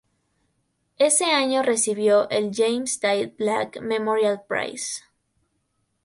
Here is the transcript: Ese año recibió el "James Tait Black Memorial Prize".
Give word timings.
Ese 0.97 1.25
año 1.25 1.61
recibió 1.61 2.27
el 2.31 2.49
"James 2.51 2.99
Tait 2.99 3.37
Black 3.37 3.79
Memorial 3.83 4.41
Prize". 4.49 5.03